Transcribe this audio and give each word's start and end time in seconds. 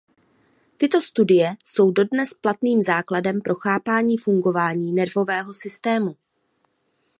Tyto 0.77 1.01
studie 1.01 1.55
jsou 1.65 1.91
dodnes 1.91 2.33
platným 2.33 2.81
základem 2.81 3.41
pro 3.41 3.55
chápání 3.55 4.17
fungování 4.17 4.93
nervového 4.93 5.53
systému. 5.53 6.15